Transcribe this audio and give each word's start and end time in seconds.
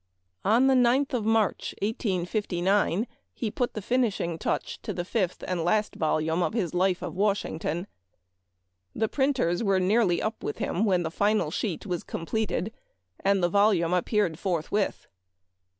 On 0.43 0.65
the 0.65 0.73
9th 0.73 1.13
of 1.13 1.25
March, 1.25 1.75
1859, 1.83 3.01
ne 3.01 3.05
P 3.51 3.61
ut 3.61 3.73
tne 3.75 3.81
finish 3.83 4.19
ing 4.19 4.39
touch 4.39 4.81
to 4.81 4.93
the 4.93 5.05
fifth 5.05 5.43
and 5.47 5.63
last 5.63 5.93
volume 5.93 6.41
of 6.41 6.55
his" 6.55 6.73
Life 6.73 7.03
of 7.03 7.13
Washington." 7.13 7.85
The 8.95 9.07
printers 9.07 9.63
were 9.63 9.79
nearly 9.79 10.19
up 10.19 10.41
with 10.43 10.57
him 10.57 10.85
when 10.85 11.03
the 11.03 11.11
final 11.11 11.51
sheet 11.51 11.85
was 11.85 12.03
completed, 12.03 12.73
and 13.19 13.43
the 13.43 13.47
volume 13.49 13.93
appeared 13.93 14.39
forthwith. 14.39 15.05